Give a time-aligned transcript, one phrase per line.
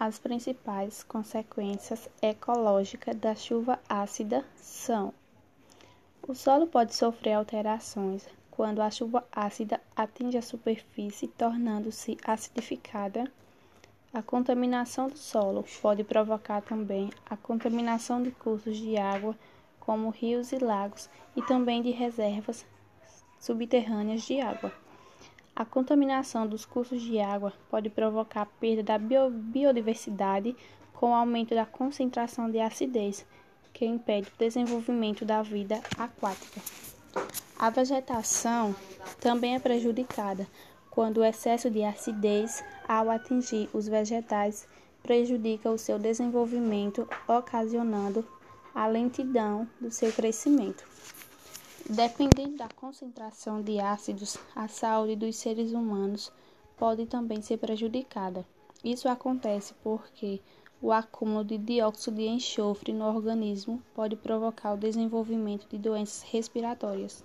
[0.00, 5.12] As principais consequências ecológicas da chuva ácida são:
[6.26, 13.30] o solo pode sofrer alterações quando a chuva ácida atinge a superfície, tornando-se acidificada.
[14.10, 19.36] A contaminação do solo pode provocar também a contaminação de cursos de água,
[19.78, 22.64] como rios e lagos, e também de reservas
[23.38, 24.72] subterrâneas de água.
[25.60, 30.56] A contaminação dos cursos de água pode provocar perda da biodiversidade
[30.94, 33.26] com o aumento da concentração de acidez,
[33.70, 36.62] que impede o desenvolvimento da vida aquática.
[37.58, 38.74] A vegetação
[39.20, 40.46] também é prejudicada
[40.90, 44.66] quando o excesso de acidez, ao atingir os vegetais,
[45.02, 48.26] prejudica o seu desenvolvimento, ocasionando
[48.74, 50.88] a lentidão do seu crescimento.
[51.92, 56.30] Dependendo da concentração de ácidos, a saúde dos seres humanos
[56.76, 58.46] pode também ser prejudicada.
[58.84, 60.40] Isso acontece porque
[60.80, 67.24] o acúmulo de dióxido de enxofre no organismo pode provocar o desenvolvimento de doenças respiratórias.